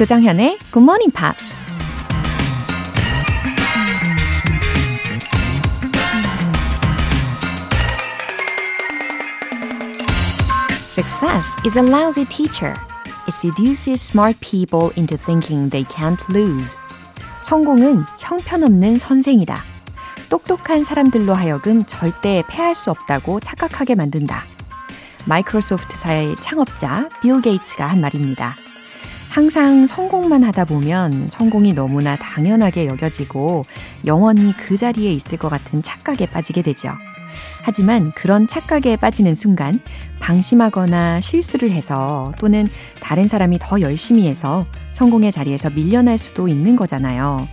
[0.00, 1.58] 조정현의 Good Morning Pops.
[10.88, 12.72] Success is a lousy teacher.
[13.28, 16.78] It seduces smart people into thinking they can't lose.
[17.42, 19.62] 성공은 형편없는 선생이다.
[20.30, 24.44] 똑똑한 사람들로 하여금 절대 패할 수 없다고 착각하게 만든다.
[25.26, 28.54] 마이크로소프트사의 창업자 빌 게이츠가 한 말입니다.
[29.30, 33.64] 항상 성공만 하다 보면 성공이 너무나 당연하게 여겨지고
[34.04, 36.90] 영원히 그 자리에 있을 것 같은 착각에 빠지게 되죠.
[37.62, 39.80] 하지만 그런 착각에 빠지는 순간
[40.18, 42.66] 방심하거나 실수를 해서 또는
[43.00, 47.46] 다른 사람이 더 열심히 해서 성공의 자리에서 밀려날 수도 있는 거잖아요.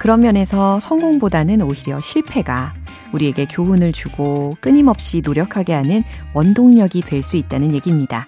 [0.00, 2.74] 그런 면에서 성공보다는 오히려 실패가
[3.12, 6.02] 우리에게 교훈을 주고 끊임없이 노력하게 하는
[6.34, 8.26] 원동력이 될 수 있다는 얘기입니다.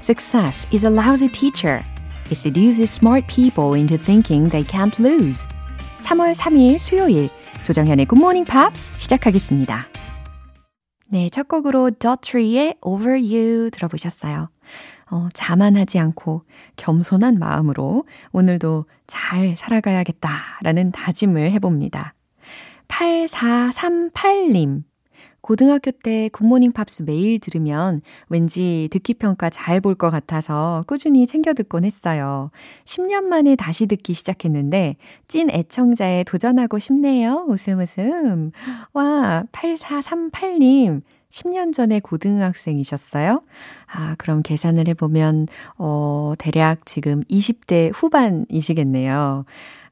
[0.00, 1.82] Success is a lousy teacher.
[2.30, 5.44] It seduces smart people into thinking they can't lose.
[6.00, 7.28] 3월 3일 수요일
[7.64, 9.88] 조정현의 Good Morning Pops 시작하겠습니다.
[11.08, 14.48] 네, 첫 곡으로 Daughtry의 Over You 들어보셨어요.
[15.10, 16.44] 어, 자만하지 않고
[16.76, 22.14] 겸손한 마음으로 오늘도 잘 살아가야겠다라는 다짐을 해봅니다.
[22.86, 24.84] 8438님.
[25.40, 31.52] 고등학교 때 굿모닝 팝스 매일 들으면 왠지 듣기 평가 잘 볼 것 같아서 꾸준히 챙겨
[31.54, 32.50] 듣곤 했어요.
[32.84, 34.96] 10년 만에 다시 듣기 시작했는데
[35.28, 37.46] 찐 애청자에 도전하고 싶네요.
[37.48, 38.50] 웃음 웃음.
[38.92, 41.02] 와, 8438님.
[41.30, 43.42] 10년 전에 고등학생이셨어요?
[43.86, 45.46] 아, 그럼 계산을 해보면,
[45.78, 49.44] 어, 대략 지금 20대 후반이시겠네요.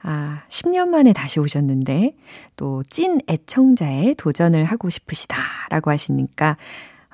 [0.02, 2.16] 아, 10년 만에 다시 오셨는데,
[2.56, 5.36] 또 찐 애청자에 도전을 하고 싶으시다,
[5.70, 6.56] 라고 하시니까,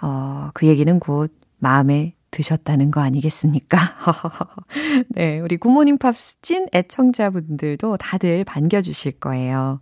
[0.03, 3.79] 어, 그 얘기는 곧 마음에 드셨다는 거 아니겠습니까?
[5.11, 9.81] 네, 우리 굿모닝 팝스 찐 애청자분들도 다들 반겨주실 거예요.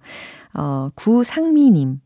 [0.55, 2.00] 어, 구상미님.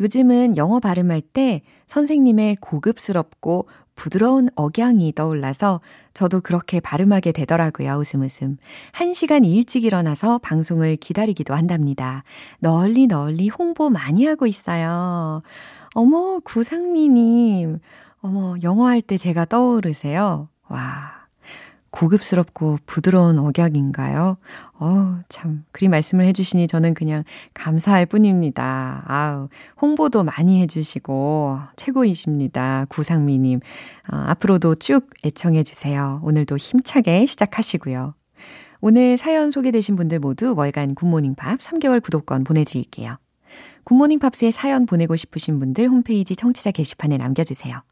[0.00, 5.80] 요즘은 영어 발음할 때 선생님의 고급스럽고 부드러운 억양이 떠올라서
[6.14, 7.94] 저도 그렇게 발음하게 되더라고요.
[7.94, 8.58] 웃음 웃음.
[8.92, 12.22] 한 시간 일찍 일어나서 방송을 기다리기도 한답니다.
[12.60, 15.42] 널리 널리 홍보 많이 하고 있어요.
[15.94, 17.80] 어머, 구상미님.
[18.22, 20.48] 어머, 영어 할 때 제가 떠오르세요.
[20.68, 21.15] 와.
[21.90, 24.36] 고급스럽고 부드러운 억양인가요?
[24.78, 27.24] 어, 참, 그리 말씀을 해주시니 저는 그냥
[27.54, 29.04] 감사할 뿐입니다.
[29.06, 29.48] 아우,
[29.80, 32.86] 홍보도 많이 해주시고, 최고이십니다.
[32.88, 33.60] 구상미님.
[34.12, 36.20] 어, 앞으로도 쭉 애청해주세요.
[36.22, 38.14] 오늘도 힘차게 시작하시고요.
[38.80, 43.16] 오늘 사연 소개되신 분들 모두 월간 굿모닝 팝 3개월 구독권 보내드릴게요.
[43.84, 47.82] 굿모닝 팝스에 사연 보내고 싶으신 분들 홈페이지 청취자 게시판에 남겨주세요.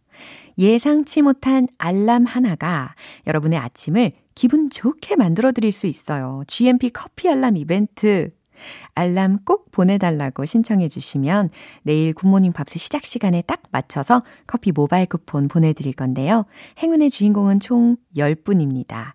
[0.58, 2.94] 예상치 못한 알람 하나가
[3.26, 6.42] 여러분의 아침을 기분 좋게 만들어 드릴 수 있어요.
[6.46, 8.30] GMP 커피 알람 이벤트.
[8.94, 11.50] 알람 꼭 보내달라고 신청해 주시면
[11.82, 16.44] 내일 굿모닝 팝스 시작 시간에 딱 맞춰서 커피 모바일 쿠폰 보내드릴 건데요.
[16.78, 19.14] 행운의 주인공은 총 10분입니다.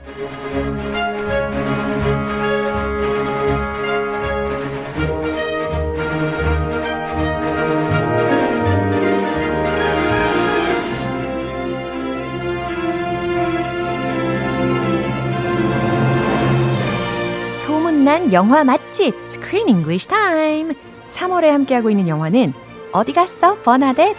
[18.32, 20.74] 영화 맛집 Screen English Time.
[21.10, 22.52] 3월에 함께하고 있는 영화는
[22.92, 24.14] 어디 갔어, 버나뎃?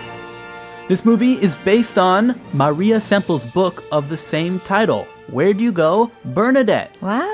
[0.89, 5.05] This movie is based on Maria Semple's book of the same title.
[5.31, 6.91] Where do you go, Bernadette?
[7.01, 7.30] 와우,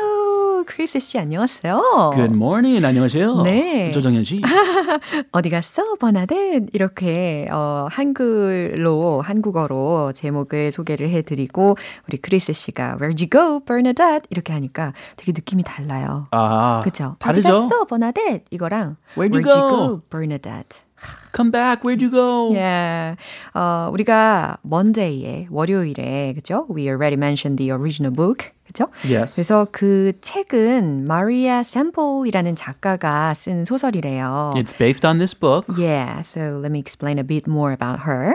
[0.79, 2.13] 크리스 씨 안녕하세요.
[2.15, 2.87] Good morning.
[2.87, 3.43] 안녕하세요.
[3.43, 3.91] 네.
[3.91, 4.41] 조정현 씨.
[5.33, 6.69] 어디 갔어, 버나뎃?
[6.73, 11.77] 이렇게 어, 한글로 한국어로 제목을 소개를 해 드리고
[12.07, 14.29] 우리 크리스 씨가 Where'd you go, Bernadette?
[14.31, 16.29] 이렇게 하니까 되게 느낌이 달라요.
[16.31, 17.17] 아, 그죠?
[17.19, 17.49] 다르죠?
[17.49, 18.45] 어디 갔어, 버나뎃?
[18.53, 19.87] 이거랑 Where'd you Where'd you go?
[19.89, 20.85] go, Bernadette?
[21.34, 21.84] Come back.
[21.84, 22.54] Where'd you go?
[22.54, 23.18] Yeah.
[23.54, 26.66] 어, 우리가 Monday에 월요일에 그죠?
[26.70, 28.52] We already mentioned the original book.
[28.66, 28.88] 그죠?
[29.04, 29.36] Yes.
[29.36, 34.54] 그래서 그 책은 마리아 샘플이라는 작가가 쓴 소설이래요.
[34.56, 35.66] It's based on this book.
[35.78, 38.32] Yeah, so let me explain a bit more about her.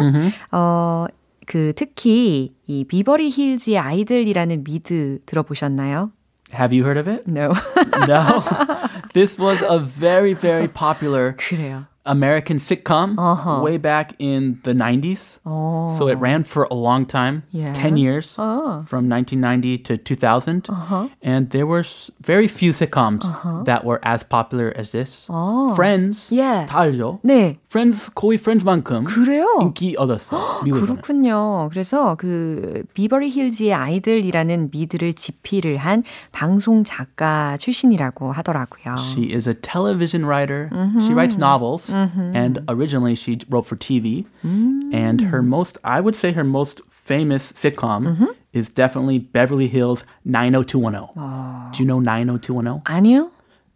[0.53, 1.07] 어,
[1.47, 6.11] 그 특히 이 비버리 힐즈의 아이들이라는 미드 들어보셨나요?
[6.53, 7.27] Have you heard of it?
[7.27, 7.53] No.
[8.07, 8.43] No.
[9.15, 11.85] this was a very, very popular 그래요.
[12.09, 13.61] American sitcom Uh-huh.
[13.61, 15.41] way back in the 90s.
[15.45, 15.93] 어.
[15.99, 17.75] So it ran for a long time, Yeah.
[17.77, 18.81] 10 years, 어.
[18.89, 20.65] from 1990 to 2000.
[20.73, 21.09] Uh-huh.
[21.23, 23.29] And there were s- very few sitcoms
[23.67, 25.29] that were as popular as this.
[25.29, 25.75] 어.
[25.77, 26.65] Friends, Yeah.
[26.65, 27.21] 다 알죠?
[27.23, 27.59] 네.
[27.69, 29.45] Friends, 거의 Friends만큼 그래요?
[29.61, 30.65] 인기 얻었어요.
[30.65, 30.81] 미국에서는.
[31.03, 31.69] 그렇군요.
[31.69, 38.95] 그래서 그 비버리 힐즈의 아이들이라는 미드를 집필을 한 방송 작가 출신이라고 하더라고요.
[38.97, 40.71] She is a television writer.
[41.05, 41.92] She writes novels,
[42.43, 44.27] and originally she wrote for TV.
[45.05, 48.07] And her most, I would say, her most famous sitcom
[48.53, 51.73] is definitely Beverly Hills 90210.
[51.73, 52.83] Do you know 90210?
[52.85, 53.31] 아니요?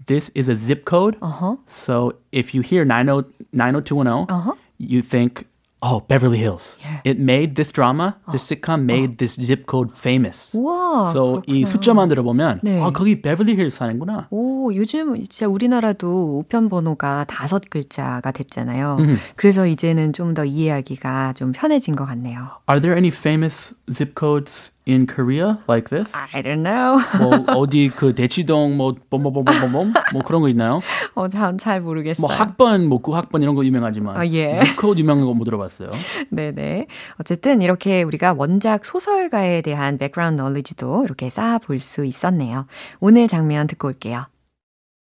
[0.06, 1.16] This is a zip code.
[1.20, 1.56] 어허.
[1.68, 4.54] So if you hear 90, 90210, Uh-huh.
[4.78, 5.46] you think,
[5.81, 6.77] oh, Beverly Hills.
[7.03, 10.51] It made this drama, this sitcom made this zip code famous.
[10.55, 11.11] 우와.
[11.11, 12.81] So 이 숫자만 들어보면 네.
[12.81, 14.27] 아 거기 베벌리 힐 사는구나.
[14.31, 18.97] 오, 요즘 진짜 우리나라도 우편 번호가 다섯 글자가 됐잖아요.
[19.35, 22.49] 그래서 이제는 좀 더 이해하기가 좀 편해진 것 같네요.
[22.69, 26.11] Are there any famous zip codes in Korea like this?
[26.33, 26.97] I don't know.
[27.19, 30.81] 뭐 어디 그 대치동 뭐 봄봄봄봄봄 뭐 그런 거 있나요?
[31.15, 32.25] 어, 참, 잘 모르겠어요.
[32.25, 34.55] 뭐 학번 뭐 팔학군 이런 거 유명하지만 아, 예.
[34.55, 35.89] zip 유명한 거 못 들어봤어요.
[36.29, 36.87] 네네.
[37.19, 42.65] 어쨌든 이렇게 우리가 원작 소설가에 대한 background knowledge도 이렇게 쌓아볼 수 있었네요.
[42.99, 44.25] 오늘 장면 듣고 올게요.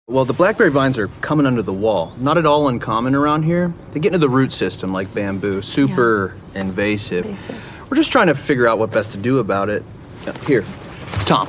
[0.06, 2.12] Well, the blackberry vines are coming under the wall.
[2.20, 3.72] Not at all uncommon around here.
[3.92, 5.62] They get into the root system like bamboo.
[5.62, 7.24] Super invasive.
[7.90, 9.82] We're just trying to figure out what best to do about it.
[10.26, 10.64] Uh, Here,
[11.12, 11.48] it's Tom.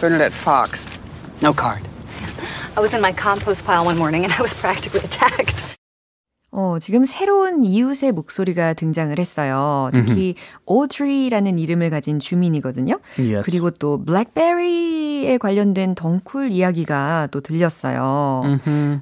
[0.00, 0.90] Bernadette Fox.
[1.42, 1.82] No card.
[2.76, 5.64] I was in my compost pile one morning and I was practically attacked.
[6.50, 9.90] 어, 지금 새로운 이웃의 목소리가 등장을 했어요.
[9.92, 10.34] 특히
[10.64, 12.98] 오드리라는 이름을 가진 주민이거든요.
[13.18, 13.44] Yes.
[13.44, 18.42] 그리고 또 블랙베리에 관련된 덩쿨 이야기가 또 들렸어요.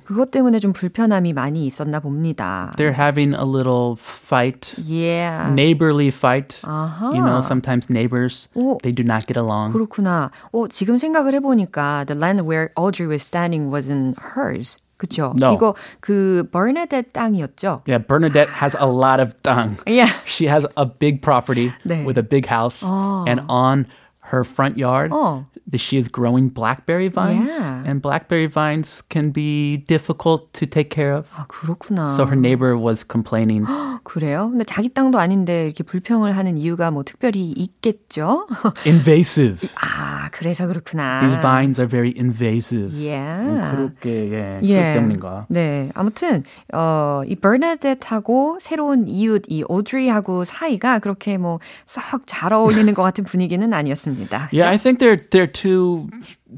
[0.04, 2.72] 그것 때문에 좀 불편함이 많이 있었나 봅니다.
[2.76, 5.52] They're having a little fight, Yeah.
[5.52, 6.58] neighborly fight.
[6.62, 7.12] 아하.
[7.14, 8.78] You know, sometimes neighbors 오.
[8.82, 9.72] they do not get along.
[9.72, 10.30] 그렇구나.
[10.52, 14.78] 어, 지금 생각을 해 보니까 the land where Audrey was standing wasn't hers.
[14.97, 15.33] 그쵸?
[15.35, 15.53] No.
[15.55, 17.81] 이거 그 버네댓 땅이었죠?
[17.87, 19.77] Yeah, Bernadette has a lot of dung.
[19.87, 20.11] Yeah.
[20.25, 22.05] She has a big property 네.
[22.05, 23.87] with a big house, and on
[24.29, 25.45] her front yard, 어.
[25.67, 27.81] the- she is growing blackberry vines, Yeah.
[27.83, 31.25] and blackberry vines can be difficult to take care of.
[31.35, 32.15] 아, 그렇구나.
[32.15, 33.65] So her neighbor was complaining.
[34.06, 34.48] 그래요?
[34.50, 38.46] 근데 자기 땅도 아닌데 이렇게 불평을 하는 이유가 뭐 특별히 있겠죠?
[38.86, 39.68] invasive.
[39.82, 41.18] 아, 그래서 그렇구나.
[41.18, 42.94] These vines are very invasive.
[42.94, 43.74] Yeah.
[43.74, 44.76] 그렇게 예, 예.
[44.76, 45.46] 그것 때문인가?
[45.48, 45.90] 네.
[45.94, 53.02] 아무튼, 어, 이 버나데트하고 새로운 이웃, 이 오드리하고 사이가 그렇게 뭐 썩 잘 어울리는 것
[53.02, 54.50] 같은 분위기는 아니었습니다.
[54.52, 56.08] Yeah, I think they're they're too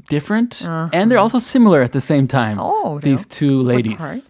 [0.09, 2.57] different, and they're also similar at the same time.
[2.59, 3.01] 어, 그래요?
[3.01, 3.97] These two ladies.
[3.97, 4.21] part?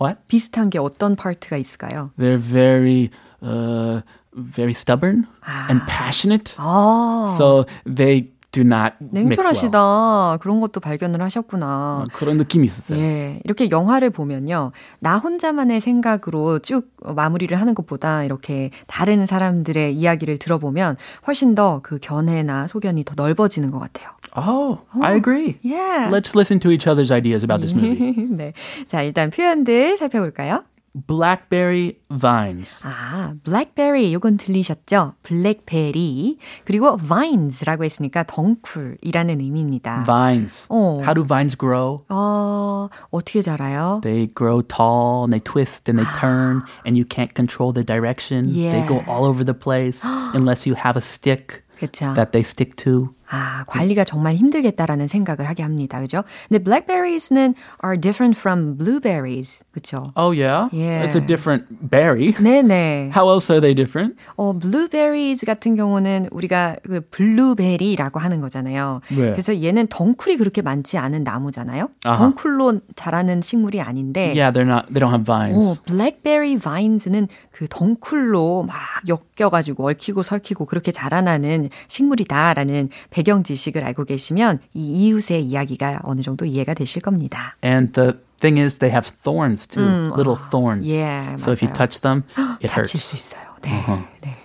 [0.00, 0.18] What?
[0.28, 2.10] 비슷한 게 어떤 파트가 있을까요?
[2.18, 3.10] They're very,
[3.42, 4.02] uh,
[4.34, 5.24] very stubborn
[5.70, 6.54] and passionate.
[6.58, 9.24] 아, So they do not mix well.
[9.28, 10.38] 냉철하시다.
[10.40, 11.66] 그런 것도 발견을 하셨구나.
[11.66, 12.98] 어, 그런 느낌이 있었어요.
[12.98, 14.72] 예, 이렇게 영화를 보면요.
[14.98, 21.98] 나 혼자만의 생각으로 쭉 마무리를 하는 것보다 이렇게 다른 사람들의 이야기를 들어보면 훨씬 더 그
[22.00, 24.08] 견해나 소견이 더 넓어지는 것 같아요.
[24.35, 25.57] Oh, I agree.
[25.61, 26.09] Yeah.
[26.11, 28.13] Let's listen to each other's ideas about this movie.
[28.29, 28.53] 네.
[28.87, 30.63] 자, 일단 표현들 살펴볼까요?
[31.07, 32.81] Blackberry vines.
[32.85, 35.13] 아, blackberry 요건 들리셨죠?
[35.23, 36.37] 블랙베리.
[36.65, 40.03] 그리고 vines라고 했으니까 덩쿨이라는 의미입니다.
[40.05, 40.67] Vines.
[40.69, 40.99] 어.
[41.01, 42.03] How do vines grow?
[42.09, 44.01] 어, 어떻게 자라요?
[44.03, 48.51] They grow tall and they twist and they turn and you can't control the direction.
[48.51, 49.09] They go Yeah.
[49.09, 52.13] all over the place unless you have a stick 그쵸.
[52.15, 53.15] that they stick to.
[53.28, 56.00] 아, 관리가 정말 힘들겠다라는 생각을 하게 합니다.
[56.00, 56.22] 그죠?
[56.48, 57.54] 근데 blackberries는
[57.84, 59.64] are different from blueberries.
[59.72, 60.02] 그쵸?
[60.16, 60.68] Oh yeah?
[60.72, 61.06] Yeah.
[61.06, 62.32] It's a different berry.
[62.34, 63.10] 네네.
[63.14, 64.16] How else are they different?
[64.36, 69.00] 어, blueberries 같은 경우는 우리가 그 블루베리라고 하는 거잖아요.
[69.08, 69.32] 네.
[69.32, 71.88] 그래서 얘는 덩쿨이 그렇게 많지 않은 나무잖아요.
[72.04, 72.18] 아하.
[72.18, 75.64] 덩쿨로 자라는 식물이 아닌데 Yeah, they're not they don't have vines.
[75.64, 78.76] 오, 블랙베리 바인즈는 그 덩쿨로 막
[79.08, 86.44] 엮여가지고 얽히고 설키고 그렇게 자라나는 식물이다라는 배경 지식을 알고 계시면 이 이웃의 이야기가 어느 정도
[86.44, 87.56] 이해가 되실 겁니다.
[87.64, 90.86] And the thing is they have thorns too, little thorns.
[90.86, 91.78] yeah, So if you 맞아요.
[91.78, 92.24] touch them,
[92.62, 92.92] it hurts.
[92.92, 93.40] 다칠 수 있어요.
[93.62, 93.82] 네.
[94.20, 94.36] 네.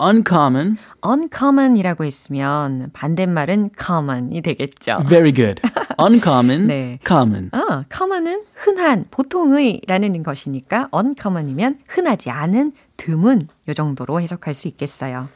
[0.00, 5.02] Uncommon, uncommon이라고 했으면 반대말은 common이 되겠죠.
[5.08, 5.60] very good.
[5.98, 7.00] Uncommon, 네.
[7.04, 7.50] common.
[7.54, 15.28] 어, common은 흔한, 보통의라는 것이니까 uncommon이면 흔하지 않은, 드문 요 정도로 해석할 수 있겠어요.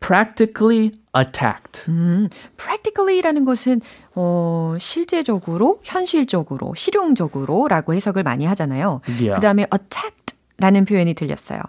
[0.00, 1.90] Practically attacked.
[1.90, 3.80] 음, practically라는 것은
[4.14, 9.00] 어, 실제적으로, 현실적으로, 실용적으로라고 해석을 많이 하잖아요.
[9.06, 9.34] Yeah.
[9.34, 11.60] 그다음에 attacked라는 표현이 들렸어요.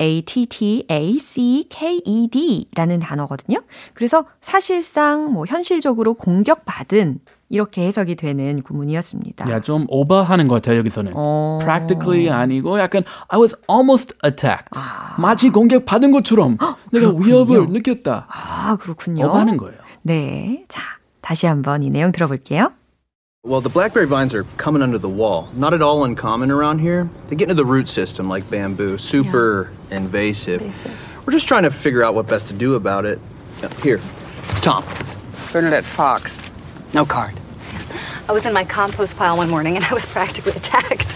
[0.00, 3.62] A T T A C K E D라는 단어거든요.
[3.94, 9.50] 그래서 사실상 뭐 현실적으로 공격받은 이렇게 해석이 되는 구문이었습니다.
[9.50, 11.12] 야, 좀 오버하는 것 같아요, 여기서는.
[11.16, 11.58] 어.
[11.60, 14.70] practically 아니고 약간 I was almost attacked.
[15.18, 16.56] 마치 공격 받은 것처럼
[16.92, 18.26] 내가 위협을 느꼈다.
[18.28, 19.26] 아, 그렇군요.
[19.26, 19.78] 오버하는 거예요.
[20.02, 20.64] 네.
[20.68, 20.80] 자,
[21.20, 22.72] 다시 한번 이 내용 들어볼게요.
[23.42, 25.48] Well, the blackberry vines are coming under the wall.
[25.56, 27.08] Not at all uncommon around here.
[27.28, 30.60] They get into the root system like bamboo, super invasive.
[31.24, 33.18] We're just trying to figure out what best to do about it.
[33.64, 33.98] Uh, Here,
[34.50, 34.84] it's Tom.
[35.52, 36.42] Bernadette Fox.
[36.92, 37.39] No card.
[38.29, 41.15] I was in my compost pile one morning and I was practically attacked.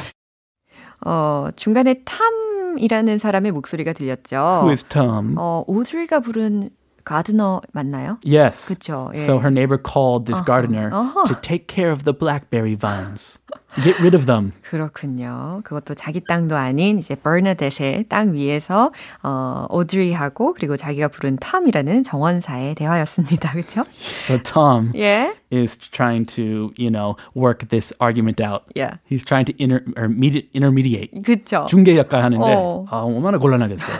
[1.05, 4.61] 어, 중간에 탐이라는 사람의 목소리가 들렸죠.
[4.63, 5.35] Who is Tom?
[5.37, 6.69] 어, 오드리가 부른
[7.03, 8.19] 가드너 맞나요?
[8.23, 8.67] Yes.
[8.67, 9.19] 그쵸, 예.
[9.19, 11.25] So her neighbor called this gardener 어허.
[11.25, 13.39] to take care of the blackberry vines.
[13.82, 14.52] Get rid of them.
[14.62, 15.60] 그렇군요.
[15.64, 22.76] 그것도 자기 땅도 아닌 이제 버나뎃의 땅 위에서 어, 오드리하고 그리고 자기가 부른 탐이라는 정원사의
[22.76, 23.50] 대화였습니다.
[23.52, 23.82] 그렇죠?
[23.90, 25.34] So Tom 예.
[25.52, 28.62] is trying to, you know, work this argument out.
[28.76, 28.98] Yeah.
[29.10, 31.10] He's trying to inter, or medi- intermediate.
[31.22, 31.66] 그렇죠.
[31.68, 32.84] 중개 역할 하는데 어.
[32.88, 33.96] 아, 얼마나 곤란하겠어요.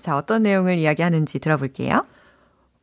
[0.00, 2.04] 자, 어떤 내용을 이야기하는지 들어볼게요.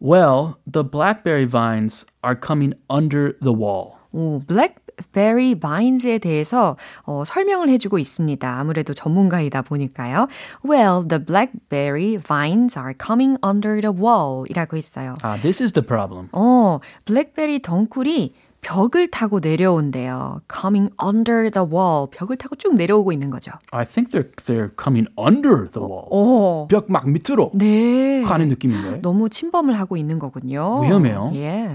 [0.02, 3.98] well, the blackberry vines are coming under the wall.
[4.14, 4.70] 오, 블
[5.00, 8.60] 랙베리 바인즈에 대해서 어, 설명을 해주고 있습니다.
[8.60, 10.28] 아무래도 전문가이다 보니까요.
[10.68, 15.16] Well, the blackberry vines are coming under the wall 이라고 했어요.
[15.24, 16.30] Ah, this is the problem.
[16.32, 20.42] 어, 블랙베리 덩굴이 벽을 타고 내려온대요.
[20.54, 22.08] Coming under the wall.
[22.12, 23.52] 벽을 타고 쭉 내려오고 있는 거죠.
[23.72, 26.08] I think they're they're coming under the wall.
[26.12, 28.22] 오, 벽막 밑으로 네.
[28.24, 29.02] 가는 느낌인데.
[29.02, 30.82] 너무 침범을 하고 있는 거군요.
[30.84, 31.32] 위험해요.
[31.36, 31.70] 예.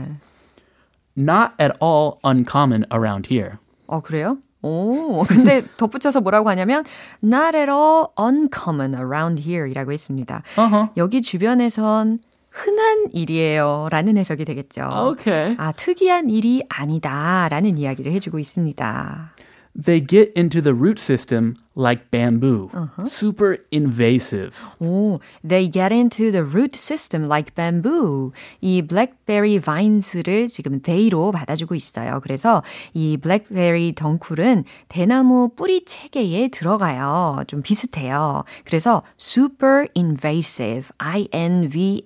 [1.16, 3.59] Not at all uncommon around here.
[3.87, 4.38] 어, 그래요?
[4.62, 6.85] 오, 근데 덧붙여서 뭐라고 하냐면
[7.23, 10.42] not at all uncommon around here 이라고 했습니다.
[10.56, 10.90] Uh-huh.
[10.97, 14.85] 여기 주변에선 흔한 일이에요 라는 해석이 되겠죠.
[14.85, 15.56] Okay.
[15.59, 19.35] 아, 특이한 일이 아니다 라는 이야기를 해 주고 있습니다.
[19.75, 22.72] They get into the root system like bamboo.
[23.05, 24.60] Super invasive.
[24.81, 28.31] 오, they get into the root system like bamboo.
[28.62, 32.19] 이 blackberry vines를 지금 they로 받아주고 있어요.
[32.22, 37.43] 그래서 이 blackberry 덩쿨은 대나무 뿌리 체계에 들어가요.
[37.48, 38.43] 좀 비슷해요.
[38.65, 42.03] 그래서 super invasive, I-N-V-A-S-I-V-E.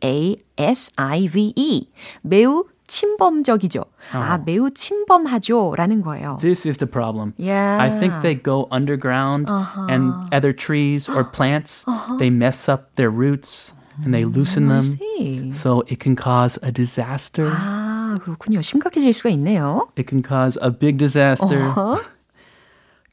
[2.22, 3.85] 매우 침범적이죠.
[4.13, 5.75] 아, 매우 침범하죠.
[5.77, 6.39] 라는 거예요.
[6.41, 7.35] This is the problem.
[7.39, 7.79] Yeah.
[7.81, 9.49] I think they go underground
[9.89, 11.85] and other trees or plants,
[12.19, 14.83] they mess up their roots and they loosen them.
[14.83, 15.53] see.
[15.53, 17.51] So it can cause a disaster.
[17.51, 18.63] 아, 그렇군요.
[18.63, 19.89] 심각해질 수가 있네요.
[19.97, 21.75] It can cause a big disaster.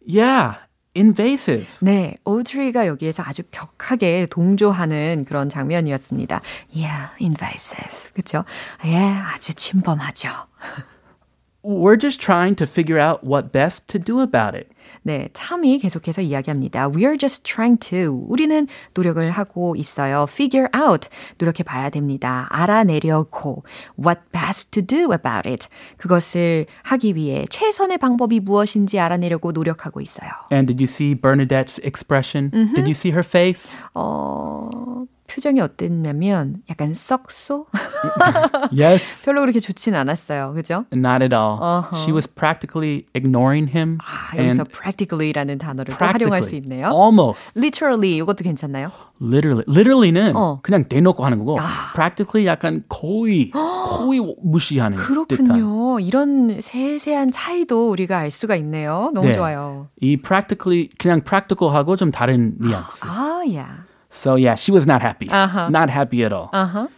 [0.08, 0.56] Yeah,
[0.96, 1.68] invasive.
[1.82, 6.42] 네, 오드리가 여기에서 아주 격하게 동조하는 그런 장면이었습니다.
[6.74, 8.12] Yeah, invasive.
[8.14, 8.46] 그쵸?
[8.86, 10.30] 예, 아주 침범하죠.
[11.65, 14.71] We're just trying to figure out what best to do about it.
[15.03, 16.89] 네, 참이 계속해서 이야기합니다.
[16.89, 18.25] We're just trying to.
[18.29, 20.25] 우리는 노력을 하고 있어요.
[20.27, 21.11] Figure out.
[21.37, 22.47] 노력해 봐야 됩니다.
[22.49, 23.65] 알아내려고.
[24.03, 25.69] What best to do about it.
[25.99, 30.31] 그것을 하기 위해 최선의 방법이 무엇인지 알아내려고 노력하고 있어요.
[30.51, 32.51] And did you see Bernadette's expression?
[32.75, 33.77] Did you see her face?
[33.93, 37.68] 어, 표정이 어땠냐면 약간 썩소?
[38.72, 39.26] yes.
[39.26, 40.54] 별로 그렇게 좋진 않았어요.
[40.54, 40.86] 그죠?
[40.94, 41.60] Not at all.
[41.60, 41.98] Uh-huh.
[41.98, 43.98] She was practically ignoring him.
[44.02, 46.90] 아, 여기서 practically라는 단어를 또 활용할 수 있네요.
[46.94, 48.92] almost, literally 이것도 괜찮나요?
[49.22, 50.60] literally, literally는 어.
[50.62, 51.58] 그냥 대놓고 하는 거고,
[51.94, 55.26] practically 약간 거의, 거의 무시하는 듯한.
[55.28, 56.00] 그렇군요.
[56.00, 59.12] 이런 세세한 차이도 우리가 알 수가 있네요.
[59.14, 59.34] 너무 네.
[59.34, 59.88] 좋아요.
[60.02, 63.06] 이 practically 그냥 practical하고 좀 다른 뉘앙스.
[63.06, 63.85] 아, 야.
[64.15, 65.29] So yeah, she was not happy.
[65.31, 65.69] Uh-huh.
[65.71, 66.51] Not happy at all.
[66.53, 66.89] 아하.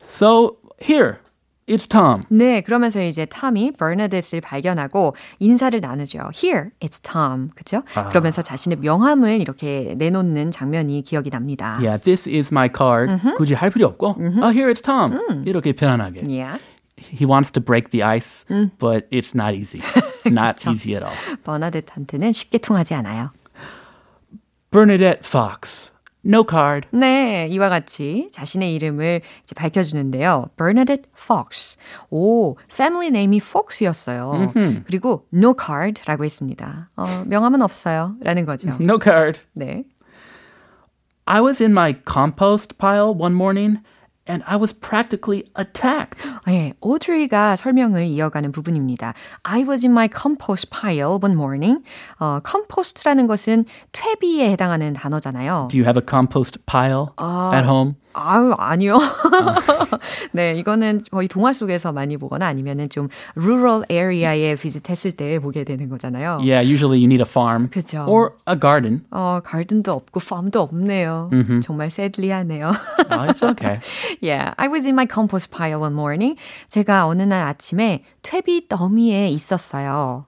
[0.00, 1.18] So here,
[1.66, 2.20] it's Tom.
[2.30, 6.30] 네, 그러면서 이제 탐이 버나뎃을 발견하고 인사를 나누죠.
[6.32, 7.50] Here, it's Tom.
[7.56, 7.82] 그죠?
[8.10, 11.78] 그러면서 자신의 명함을 이렇게 내놓는 장면이 기억이 납니다.
[11.80, 13.12] Yeah, this is my card.
[13.36, 15.18] 굳이 할 필요 없고, oh, here it's Tom.
[15.44, 16.22] 이렇게 편안하게.
[16.28, 16.60] Yeah.
[16.98, 18.44] he wants to break the ice,
[18.78, 19.82] but it's not easy.
[20.24, 21.14] Not easy at all.
[21.44, 23.30] 버나데트한테는 쉽게 통하지 않아요.
[24.70, 25.89] Bernadette Fox.
[26.23, 26.87] No card.
[26.91, 30.49] 네, 이와 같이 자신의 이름을 이제 밝혀주는데요.
[30.55, 31.77] Bernadette Fox.
[32.09, 34.53] 오, 패밀리 네임이 Fox였어요.
[34.85, 36.89] 그리고 no card라고 했습니다.
[36.95, 38.15] 어, 명함은 없어요.
[38.21, 38.69] 라는 거죠.
[38.79, 39.39] No card.
[39.53, 39.83] 네.
[41.25, 43.79] I was in my compost pile one morning
[44.31, 46.27] and I was practically attacked.
[46.47, 49.13] 예, 오드리가 설명을 이어가는 부분입니다.
[49.43, 51.83] I was in my compost pile one morning.
[52.19, 55.67] 어, compost라는 것은 퇴비에 해당하는 단어잖아요.
[55.69, 57.09] Do you have a compost pile
[57.53, 57.95] at home?
[58.13, 58.97] 아유, 아니요.
[60.31, 65.89] 네, 이거는 거의 동화 속에서 많이 보거나 아니면은 좀 rural area에 비슷했을 때 보게 되는
[65.89, 66.39] 거잖아요.
[66.41, 68.05] Yeah, usually you need a farm 그죠.
[68.07, 69.03] or a garden.
[69.11, 71.29] 어, 가든도 없고 팜도 없네요.
[71.63, 72.71] 정말 sadly하네요.
[73.11, 73.79] Oh, it's okay.
[74.21, 76.37] yeah, I was in my compost pile one morning.
[76.69, 80.25] 제가 어느 날 아침에 퇴비 더미에 있었어요.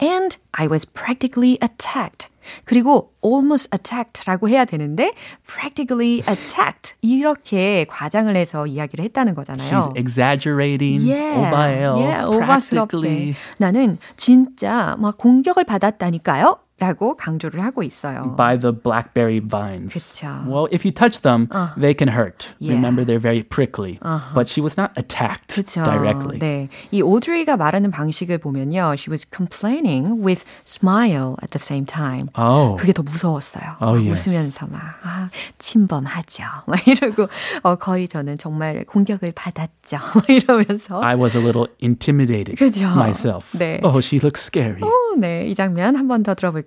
[0.00, 2.28] And I was practically attacked.
[2.64, 5.12] 그리고 almost attacked라고 해야 되는데
[5.46, 9.68] practically attacked 이렇게 과장을 해서 이야기를 했다는 거잖아요.
[9.70, 11.08] She's exaggerating.
[11.08, 11.94] Yeah, 오바예요.
[11.96, 13.30] yeah, practically.
[13.30, 13.34] 오바스럽게.
[13.58, 16.58] 나는 진짜 막 공격을 받았다니까요.
[16.80, 18.34] 라고 강조를 하고 있어요.
[18.36, 19.94] by the blackberry vines.
[19.94, 20.26] 그쵸.
[20.44, 22.48] Well, if you touch them, they can hurt.
[22.58, 22.74] Yeah.
[22.74, 24.00] Remember, they're very prickly.
[24.34, 25.84] But she was not attacked 그렇죠.
[25.84, 26.38] directly.
[26.40, 32.28] 네, 이 오드리가 말하는 방식을 보면요, she was complaining with smile at the same time.
[32.36, 32.74] Oh.
[32.76, 33.78] 그게 더 무서웠어요.
[33.80, 34.26] Oh, 막 yes.
[34.28, 36.42] 웃으면서 막 아, 침범하죠.
[36.66, 37.28] 막 이러고
[37.62, 39.98] 어, 거의 저는 정말 공격을 받았죠.
[40.14, 42.90] 막 이러면서 I was a little intimidated 그죠.
[42.96, 43.56] myself.
[43.56, 43.80] 네.
[43.84, 44.80] Oh, she looks scary.
[44.82, 46.63] 오, 네, 이 장면 한 번 더 들어볼게요.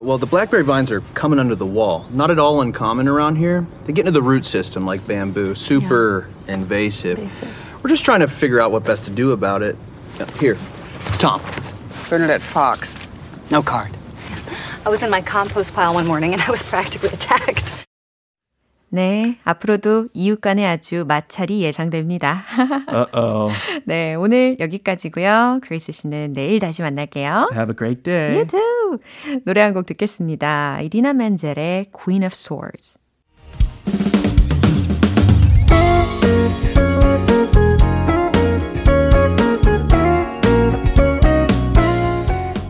[0.00, 2.04] Well, the blackberry vines are coming under the wall.
[2.10, 3.66] Not at all uncommon around here.
[3.86, 7.18] They get into the root system like bamboo, super invasive.
[7.82, 9.76] We're just trying to figure out what best to do about it.
[10.20, 10.56] Uh, Here,
[11.06, 11.40] it's Tom.
[12.10, 12.98] Bernadette Fox.
[13.50, 13.90] No card.
[14.84, 17.72] I was in my compost pile one morning and I was practically attacked.
[18.88, 22.44] 네, 앞으로도 이웃 간에 아주 마찰이 예상됩니다.
[22.88, 23.52] Uh-oh.
[23.84, 25.60] 네, 오늘 여기까지고요.
[25.62, 27.50] 크리스 씨는 내일 다시 만날게요.
[27.52, 28.36] Have a great day.
[28.36, 28.79] You too.
[29.45, 30.81] 노래 한 곡 듣겠습니다.
[30.81, 32.99] 이디나 멘젤의 Queen of Swords.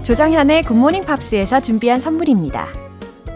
[0.03, 2.67] 조정현의 굿모닝 팝스에서 준비한 선물입니다.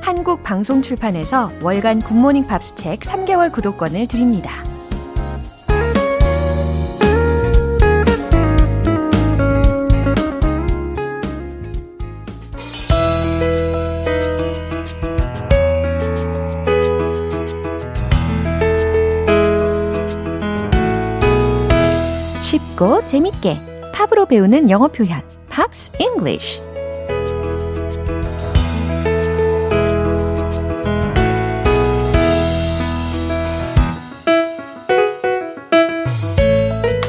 [0.01, 4.51] 한국 방송 출판에서 월간 굿모닝 팝스 책 3개월 구독권을 드립니다.
[22.75, 23.59] 쉽고 재밌게
[23.93, 26.61] 팝으로 배우는 영어 표현 Pops English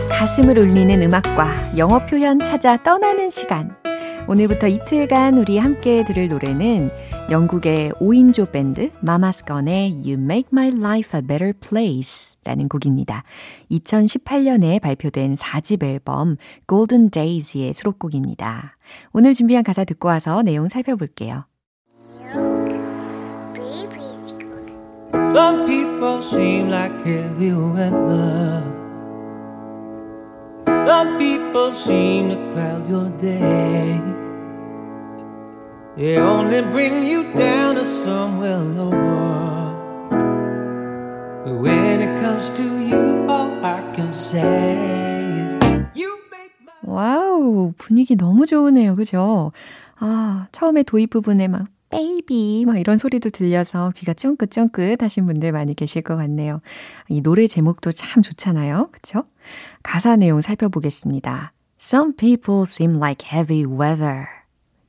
[0.09, 3.77] 가슴을 울리는 음악과 영어 표현 찾아 떠나는 시간.
[4.29, 6.91] 오늘부터 이틀간 우리 함께 들을 노래는
[7.31, 13.23] 영국의 5인조 밴드 마마스건의 You Make My Life a Better Place 라는 곡입니다.
[13.71, 18.77] 2018년에 발표된 4집 앨범 Golden Days의 수록곡입니다.
[19.13, 21.45] 오늘 준비한 가사 듣고 와서 내용 살펴볼게요.
[25.29, 28.86] Some people seem like heavy weather.
[30.87, 34.01] Some people seem to cloud your day.
[35.97, 39.75] They only bring you down to somewhere lower.
[41.45, 44.77] But when it comes to you, all I can say
[45.49, 45.57] is
[45.95, 48.95] you make my wow, 분위기 너무 좋으네요.
[48.95, 49.51] 그죠?
[49.99, 51.67] 아, 처음에 도입 부분에 막
[51.97, 56.61] baby 막 이런 소리도 들려서 귀가 쫑긋쫑긋 하신 분들 많이 계실 것 같네요.
[57.09, 58.91] 이 노래 제목도 참 좋잖아요.
[58.93, 59.25] 그쵸?
[59.83, 61.53] 가사 내용 살펴보겠습니다.
[61.81, 64.27] Some people seem like heavy weather.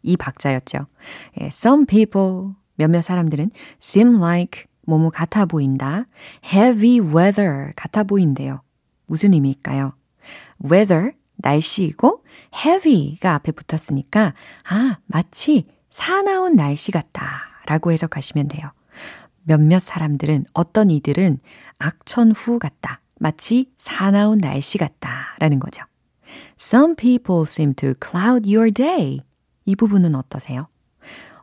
[0.03, 0.85] 이 박자였죠.
[1.39, 6.05] 예, some people, 몇몇 사람들은 seem like 뭐뭐 같아 보인다.
[6.53, 8.61] heavy weather 같아 보인대요.
[9.05, 9.93] 무슨 의미일까요?
[10.69, 14.33] weather, 날씨이고 heavy가 앞에 붙었으니까
[14.69, 17.23] 아, 마치 사나운 날씨 같다
[17.65, 18.71] 라고 해석하시면 돼요.
[19.43, 21.39] 몇몇 사람들은 어떤 이들은
[21.79, 23.01] 악천후 같다.
[23.19, 25.83] 마치 사나운 날씨 같다 라는 거죠.
[26.59, 29.21] Some people seem to cloud your day.
[29.65, 30.67] 이 부분은 어떠세요?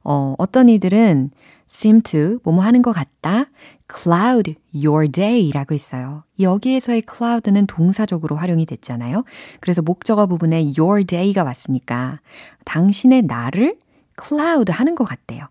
[0.02, 1.30] 어, 어떤 이들은
[1.68, 3.46] seem to 뭐뭐 하는 것 같다.
[3.90, 6.24] cloud your day 라고 있어요.
[6.38, 9.24] 여기에서의 cloud는 동사적으로 활용이 됐잖아요.
[9.60, 12.20] 그래서 목적어 부분에 your day가 왔으니까
[12.64, 13.78] 당신의 날을
[14.22, 15.46] cloud 하는 것 같대요.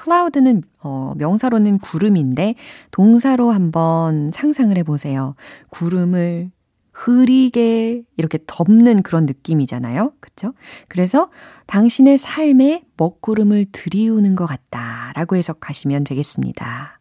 [0.00, 2.54] cloud는 어, 명사로는 구름인데
[2.90, 5.34] 동사로 한번 상상을 해보세요.
[5.70, 6.50] 구름을
[6.92, 10.12] 흐리게 이렇게 덮는 그런 느낌이잖아요.
[10.20, 10.54] 그쵸?
[10.88, 11.30] 그래서
[11.66, 17.00] 당신의 삶에 먹구름을 들이우는 것 같다 라고 해석하시면 되겠습니다.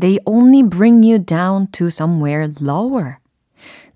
[0.00, 3.16] They only bring you down to somewhere lower.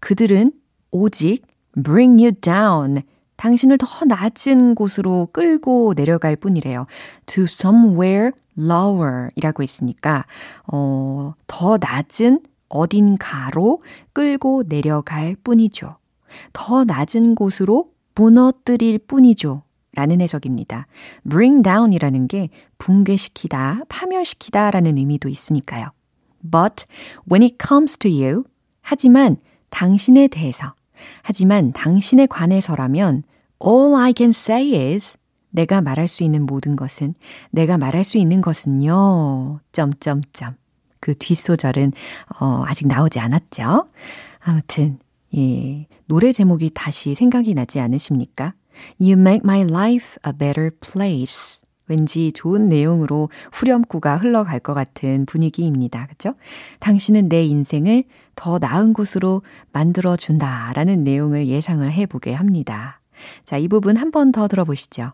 [0.01, 0.53] 그들은
[0.91, 1.47] 오직
[1.81, 3.03] bring you down.
[3.43, 6.87] 당신을 더 낮은 곳으로 끌고 내려갈 뿐이래요.
[7.27, 10.27] to somewhere lower 이라고 있으니까,
[10.73, 15.97] 어, 더 낮은 어딘가로 끌고 내려갈 뿐이죠.
[16.53, 19.65] 더 낮은 곳으로 무너뜨릴 뿐이죠.
[19.95, 20.87] 라는 해석입니다.
[21.29, 25.89] bring down 이라는 게 붕괴시키다, 파멸시키다 라는 의미도 있으니까요.
[26.49, 26.87] But
[27.29, 28.45] when it comes to you,
[28.83, 29.39] 하지만
[29.71, 30.75] 당신에 대해서,
[31.23, 33.25] 하지만 당신에 관해서라면
[33.65, 35.17] all I can say is
[35.51, 37.15] 내가 말할 수 있는 모든 것은
[37.51, 39.61] 내가 말할 수 있는 것은요.
[39.73, 40.57] 점점점.
[41.01, 41.93] 그 뒷소절은
[42.41, 43.87] 어, 아직 나오지 않았죠.
[44.41, 44.99] 아무튼
[45.37, 48.55] 예, 노래 제목이 다시 생각이 나지 않으십니까?
[49.01, 51.61] You make my life a better place.
[51.89, 56.07] 왠지 좋은 내용으로 후렴구가 흘러갈 것 같은 분위기입니다.
[56.07, 56.35] 그죠?
[56.79, 60.73] 당신은 내 인생을 더 나은 곳으로 만들어준다.
[60.75, 63.02] 라는 내용을 예상을 해보게 합니다.
[63.46, 65.12] 자, 이 부분 한 번 더 들어보시죠.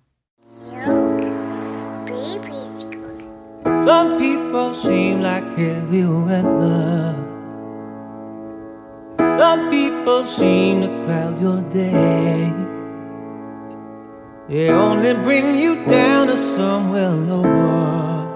[3.86, 7.16] Some people seem like heavy weather.
[9.38, 12.54] Some people seem to cloud your day.
[14.48, 18.28] They only bring you down to somewhere lower.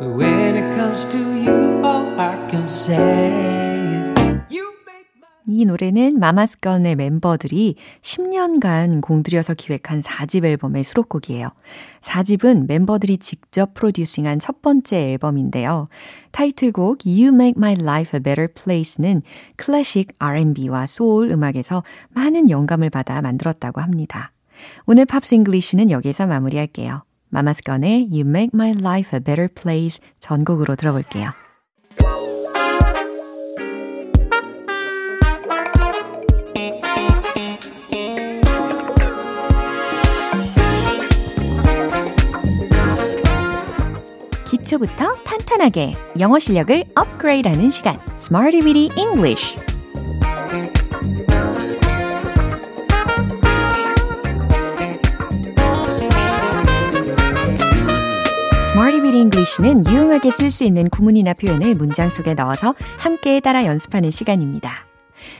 [0.00, 3.69] But when it comes to you, all I can say
[5.47, 11.49] 이 노래는 마마스건의 멤버들이 10년간 공들여서 기획한 4집 앨범의 수록곡이에요.
[12.01, 15.87] 4집은 멤버들이 직접 producing한 첫 번째 앨범인데요.
[16.31, 19.21] 타이틀곡 You Make My Life a Better Place는
[19.55, 24.31] 클래식 R&B와 소울 음악에서 많은 영감을 받아 만들었다고 합니다.
[24.85, 27.03] 오늘 Pops English는 여기서 마무리할게요.
[27.29, 31.31] 마마스건의 You Make My Life a Better Place 전곡으로 들어볼게요.
[44.71, 49.57] 기초부터 탄탄하게 영어 실력을 업그레이드하는 시간, Smarty Weedy English.
[58.77, 64.85] Weedy English는 유용하게 쓸 수 있는 구문이나 표현을 문장 속에 넣어서 함께 따라 연습하는 시간입니다.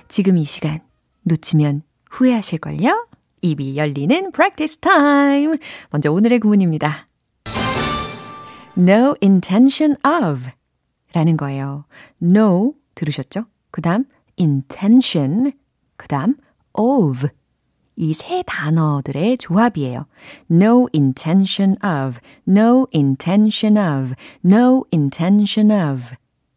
[0.09, 0.81] 지금 이 시간
[1.23, 3.07] 놓치면 후회하실걸요?
[3.41, 5.57] 입이 열리는 practice time.
[5.89, 7.07] 먼저 오늘의 구문입니다.
[8.81, 10.49] No intention of
[11.13, 11.85] 라는 거예요.
[12.21, 13.45] no 들으셨죠?
[13.69, 14.05] 그 다음
[14.39, 15.53] intention,
[15.97, 16.35] 그 다음
[16.73, 17.27] of
[17.97, 20.05] 이 세 단어들의 조합이에요.
[20.49, 26.15] no intention of, no intention of, no intention of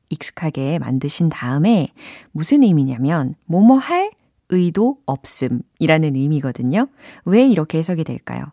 [0.09, 1.89] 익숙하게 만드신 다음에
[2.33, 4.11] 무슨 의미냐면 뭐뭐 할
[4.49, 6.87] 의도 없음이라는 의미거든요.
[7.25, 8.45] 왜 이렇게 해석이 될까요?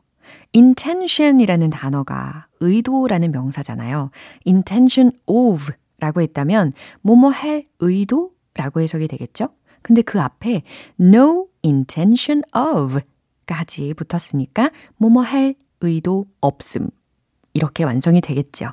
[0.56, 4.12] Intention이라는 단어가 의도라는 명사잖아요.
[4.46, 9.50] intention of 라고 했다면 뭐뭐 할 의도라고 해석이 되겠죠?
[9.82, 10.64] 근데 그 앞에
[11.00, 13.00] no intention of
[13.46, 16.90] 까지 붙었으니까 뭐뭐 할 의도 없음.
[17.54, 18.72] 이렇게 완성이 되겠죠.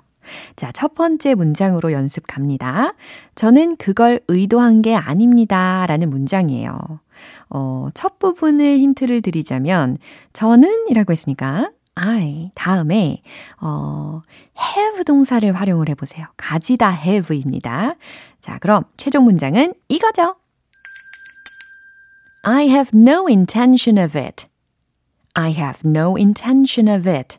[0.57, 2.95] 자, 첫 번째 문장으로 연습 갑니다.
[3.35, 5.87] 저는 그걸 의도한 게 아닙니다.
[5.87, 7.01] 라는 문장이에요.
[7.51, 9.99] 어, 첫 부분을 힌트를 드리자면,
[10.33, 13.23] 저는 이라고 했으니까, I 다음에
[13.61, 14.23] 어
[14.77, 16.27] have 동사를 활용을 해보세요.
[16.37, 17.97] 가지다 have입니다.
[18.41, 20.37] 자, 그럼 최종 문장은 이거죠.
[22.45, 24.47] I have no intention of it.
[25.35, 27.39] I have no intention of it.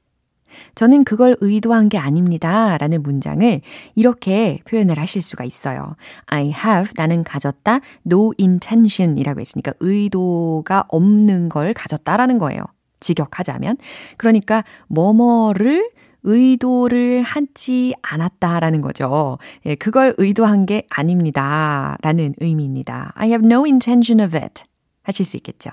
[0.75, 2.77] 저는 그걸 의도한 게 아닙니다.
[2.77, 3.61] 라는 문장을
[3.95, 5.95] 이렇게 표현을 하실 수가 있어요.
[6.25, 12.63] I have, 나는 가졌다, no intention 이라고 했으니까 의도가 없는 걸 가졌다라는 거예요.
[12.99, 13.77] 직역하자면.
[14.17, 15.89] 그러니까 뭐뭐를
[16.23, 19.37] 의도를 하지 않았다라는 거죠.
[19.65, 21.97] 예, 그걸 의도한 게 아닙니다.
[22.01, 23.13] 라는 의미입니다.
[23.15, 24.63] I have no intention of it.
[25.03, 25.71] 하실 수 있겠죠.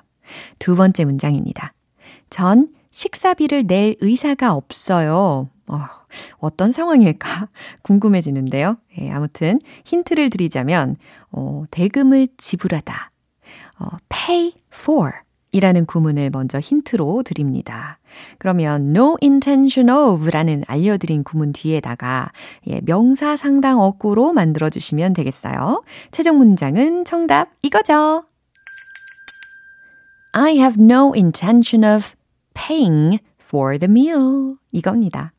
[0.59, 1.73] 두 번째 문장입니다.
[2.31, 5.51] 전 식사비를 낼 의사가 없어요.
[5.67, 5.81] 어,
[6.39, 7.49] 어떤 상황일까
[7.83, 8.79] 궁금해지는데요.
[8.99, 10.97] 예, 아무튼 힌트를 드리자면
[11.31, 13.11] 어, 대금을 지불하다.
[13.81, 15.13] 어, pay for
[15.53, 17.99] 이라는 구문을 먼저 힌트로 드립니다.
[18.39, 22.33] 그러면 no intention of 라는 알려드린 구문 뒤에다가
[22.67, 25.83] 예, 명사 상당 어구로 만들어주시면 되겠어요.
[26.13, 28.25] 최종 문장은 정답 이거죠.
[30.33, 32.17] I have no intention of
[32.57, 34.57] paying for the meal.
[34.73, 35.33] 이겁니다.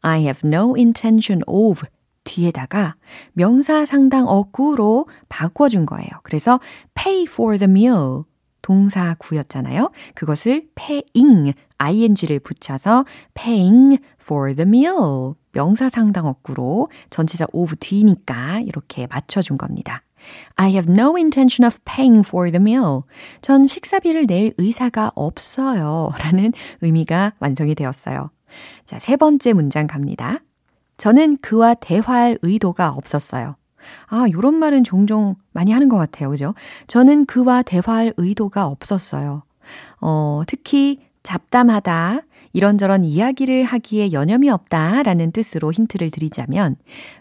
[0.00, 1.82] I have no intention of
[2.24, 2.94] 뒤에다가
[3.32, 6.08] 명사 상당 어구로 바꿔준 거예요.
[6.22, 6.60] 그래서
[6.94, 8.24] pay for the meal
[8.62, 9.90] 동사구였잖아요.
[10.14, 13.04] 그것을 paying, ing를 붙여서
[13.34, 20.02] paying for the meal 명사 상당 어구로 전치사 of 뒤니까 이렇게 맞춰준 겁니다.
[20.56, 23.02] I have no intention of paying for the meal.
[23.40, 26.12] 전 식사비를 낼 의사가 없어요.
[26.18, 28.30] 라는 의미가 완성이 되었어요.
[28.84, 30.40] 자, 세 번째 문장 갑니다.
[30.96, 33.56] 저는 그와 대화할 의도가 없었어요.
[34.08, 36.30] 아, 요런 말은 종종 많이 하는 것 같아요.
[36.30, 36.54] 그죠?
[36.86, 39.42] 저는 그와 대화할 의도가 없었어요.
[40.00, 46.76] 어, 특히 잡담하다, 이런저런 이야기를 하기에 여념이 없다 라는 뜻으로 힌트를 드리자면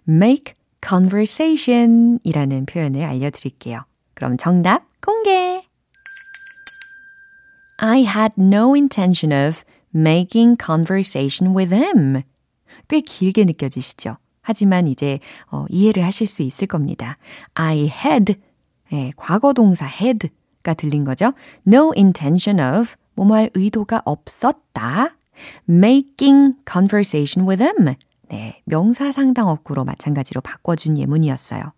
[0.07, 3.85] make conversation 이라는 표현을 알려드릴게요.
[4.13, 5.63] 그럼 정답 공개!
[7.77, 9.63] I had no intention of
[9.95, 12.21] making conversation with him.
[12.87, 14.17] 꽤 길게 느껴지시죠?
[14.41, 15.19] 하지만 이제
[15.51, 17.17] 어, 이해를 하실 수 있을 겁니다.
[17.53, 18.35] I had
[18.91, 21.33] 예, 과거 동사 had가 들린 거죠.
[21.67, 25.15] No intention of 뭐뭐할 의도가 없었다.
[25.69, 27.95] Making conversation with him.
[28.29, 31.73] 네, 명사 상당 어구로 마찬가지로 바꿔준 예문이었어요.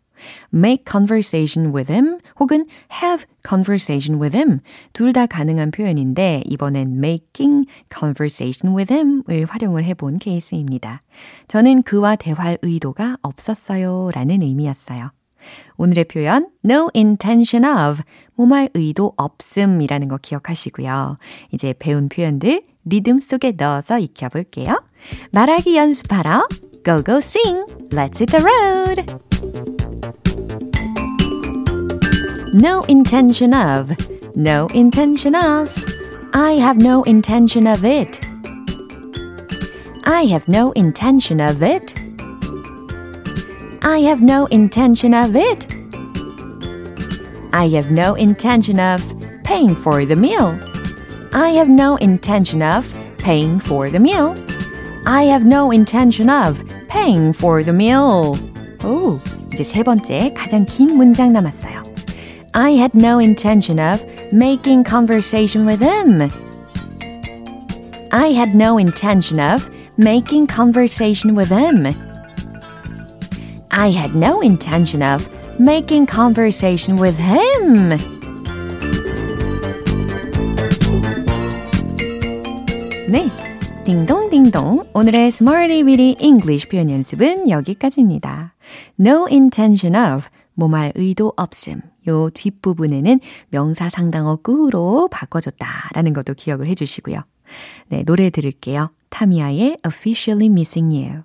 [0.53, 2.65] make conversation with him 혹은
[3.01, 4.59] have conversation with him
[4.93, 11.01] 둘 다 가능한 표현인데 이번엔 making conversation with him을 활용을 해본 케이스입니다.
[11.47, 15.11] 저는 그와 대화할 의도가 없었어요 라는 의미였어요.
[15.77, 18.03] 오늘의 표현 no intention of
[18.35, 21.17] 뭐말 의도 없음이라는 거 기억하시고요.
[21.51, 24.83] 이제 배운 표현들 리듬 속에 넣어서 익혀볼게요.
[25.32, 26.46] 말하기 연습하러
[26.84, 27.64] Go Go Sing!
[27.90, 29.26] Let's hit the road!
[32.54, 33.96] No intention of.
[34.34, 35.68] No intention of.
[36.32, 38.20] I have no intention of it.
[40.04, 41.94] I have no intention of it.
[43.82, 45.66] I have no intention of it.
[47.52, 49.02] I have no intention of
[49.44, 50.58] paying for the meal.
[51.32, 54.34] I have no intention of paying for the meal.
[55.06, 58.36] I have no intention of paying for the meal.
[58.84, 59.20] 오,
[59.52, 61.82] 이제 세 번째 가장 긴 문장 남았어요.
[62.52, 66.28] I had no intention of making conversation with him.
[68.10, 71.86] I had no intention of making conversation with him.
[73.70, 77.98] I had no intention of making conversation with him.
[83.08, 83.30] 네.
[83.91, 84.87] 딩동딩동.
[84.93, 88.53] 오늘의 Smarty Weedy English 표현 연습은 여기까지입니다.
[88.97, 90.29] No intention of.
[90.53, 91.81] 뭐말 의도 없음.
[92.07, 97.19] 요 뒷부분에는 명사 상당어구로 바꿔줬다라는 것도 기억을 해주시고요.
[97.89, 98.91] 네, 노래 들을게요.
[99.09, 101.23] 타미아의 Officially Missing You.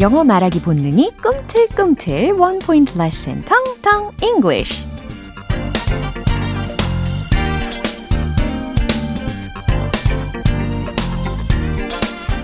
[0.00, 4.99] 영어 말하기 본능이 꿈틀꿈틀 원 포인트 레슨 텅텅 English.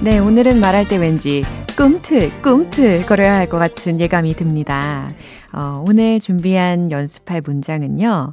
[0.06, 1.42] 네, 오늘은 말할 때 왠지
[1.76, 5.12] 꿈틀, 꿈틀 거려야 할 것 같은 예감이 듭니다.
[5.52, 8.32] 어, 오늘 준비한 연습할 문장은요.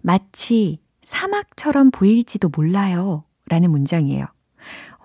[0.00, 3.24] 마치 사막처럼 보일지도 몰라요.
[3.48, 4.26] 라는 문장이에요.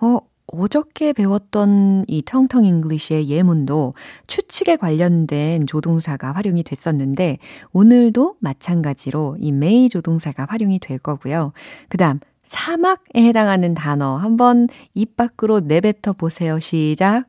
[0.02, 3.94] 어, 어저께 배웠던 이 텅텅 English의 예문도
[4.28, 7.38] 추측에 관련된 조동사가 활용이 됐었는데
[7.72, 11.52] 오늘도 마찬가지로 이 may 조동사가 활용이 될 거고요.
[11.88, 16.60] 그 다음 사막에 해당하는 단어 한번 입 밖으로 내뱉어 보세요.
[16.60, 17.24] 시작.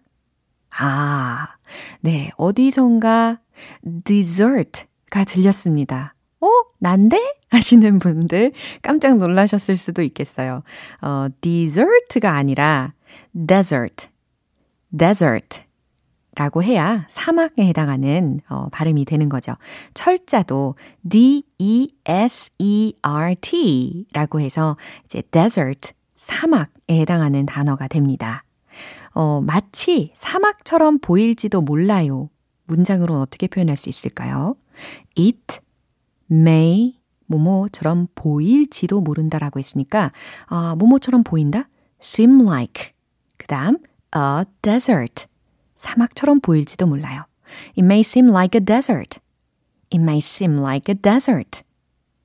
[0.78, 1.47] 아,
[2.01, 3.39] 네, 어디선가
[4.04, 6.13] desert가 들렸습니다.
[6.41, 6.47] 어?
[6.80, 7.17] 난데?
[7.49, 8.51] 하시는 분들
[8.82, 10.63] 깜짝 놀라셨을 수도 있겠어요.
[11.01, 12.93] 어, desert가 아니라
[13.47, 14.10] desert,
[14.95, 15.62] desert
[16.36, 19.56] 라고 해야 사막에 해당하는 어, 발음이 되는 거죠.
[19.93, 20.76] 철자도
[21.08, 21.95] D-E-S-E-R-T
[24.13, 28.43] 라고 해서 이제 desert, 사막에 해당하는 단어가 됩니다.
[29.13, 32.30] 어, 마치 사막처럼 보일지도 몰라요.
[32.65, 34.56] 문장으로는 어떻게 표현할 수 있을까요?
[35.17, 35.60] It
[36.30, 40.12] may 뭐뭐처럼 보일지도 모른다라고 했으니까
[40.48, 41.69] 아, 뭐뭐처럼 보인다?
[42.02, 42.91] seem like.
[43.38, 43.78] 그 다음
[44.15, 45.28] a desert.
[45.78, 47.24] 사막처럼 보일지도 몰라요.
[47.78, 49.20] It may seem like a desert.
[49.94, 51.62] It may seem like a desert.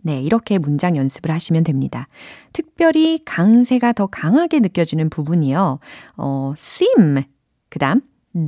[0.03, 2.09] 네, 이렇게 문장 연습을 하시면 됩니다.
[2.53, 5.79] 특별히 강세가 더 강하게 느껴지는 부분이요.
[6.17, 7.23] 어, seem,
[7.69, 8.01] 그 다음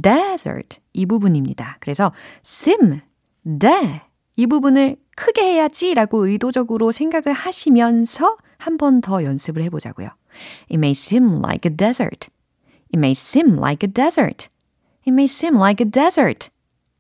[0.02, 1.76] desert 이 부분입니다.
[1.80, 2.12] 그래서
[2.44, 3.00] seem,
[3.44, 4.00] de
[4.36, 10.08] 이 부분을 크게 해야지라고 의도적으로 생각을 하시면서 한 번 더 연습을 해보자고요.
[10.70, 12.30] It may seem like a desert.
[12.88, 14.48] It may seem like a desert.
[15.06, 16.50] It may seem like a desert.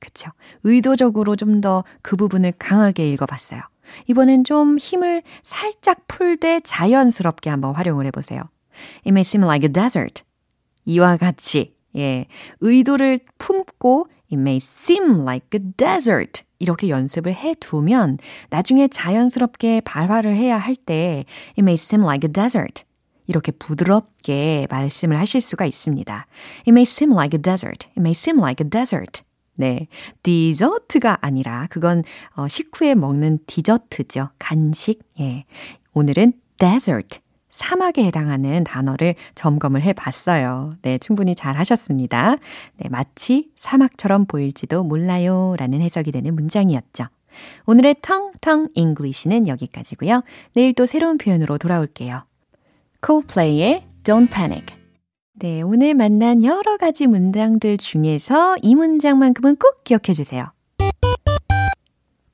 [0.00, 0.30] 그쵸.
[0.64, 3.60] 의도적으로 좀 더 그 부분을 강하게 읽어봤어요.
[4.08, 8.42] 이번엔 좀 힘을 살짝 풀되 자연스럽게 한번 활용을 해보세요.
[9.06, 10.22] It may seem like a desert.
[10.86, 12.26] 이와 같이, 예,
[12.60, 16.42] 의도를 품고 It may seem like a desert.
[16.58, 18.18] 이렇게 연습을 해 두면
[18.50, 22.84] 나중에 자연스럽게 발화를 해야 할 때 It may seem like a desert.
[23.26, 26.26] 이렇게 부드럽게 말씀을 하실 수가 있습니다.
[26.60, 27.88] It may seem like a desert.
[27.88, 29.22] It may seem like a desert.
[29.54, 29.88] 네.
[30.22, 32.02] 디저트가 아니라 그건
[32.36, 34.30] 어, 식후에 먹는 디저트죠.
[34.38, 35.00] 간식.
[35.20, 35.44] 예.
[35.94, 37.20] 오늘은 desert.
[37.50, 40.70] 사막에 해당하는 단어를 점검을 해 봤어요.
[40.80, 42.36] 네, 충분히 잘 하셨습니다.
[42.78, 45.54] 네, 마치 사막처럼 보일지도 몰라요.
[45.58, 47.04] 라는 해석이 되는 문장이었죠.
[47.66, 50.22] 오늘의 텅텅 English는 여기까지고요.
[50.54, 52.24] 내일 또 새로운 표현으로 돌아올게요.
[53.04, 54.76] Coldplay의 Don't Panic.
[55.34, 60.52] 네, 오늘 만난 여러 가지 문장들 중에서 이 문장만큼은 꼭 기억해 주세요.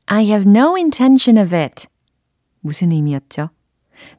[0.05, 1.87] I have no intention of it.
[2.61, 3.49] 무슨 의미였죠?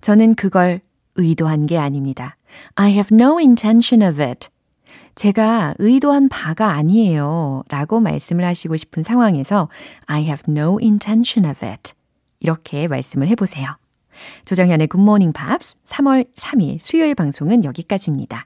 [0.01, 0.81] 저는 그걸
[1.15, 2.35] 의도한 게 아닙니다.
[2.73, 4.49] I have no intention of it.
[5.13, 7.63] 제가 의도한 바가 아니에요.
[7.69, 9.69] 라고 말씀을 하시고 싶은 상황에서
[10.07, 11.93] I have no intention of it.
[12.39, 13.75] 이렇게 말씀을 해보세요.
[14.45, 18.45] 조정현의 Morning Pops 3월 3일 수요일 방송은 여기까지입니다.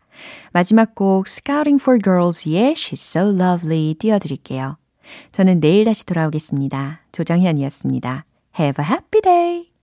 [0.52, 4.78] 마지막 곡 Scouting for Girls의 She's So Lovely 띄워드릴게요.
[5.32, 7.02] 저는 내일 다시 돌아오겠습니다.
[7.12, 8.26] 조정현이었습니다.
[8.60, 9.70] Have a happy day!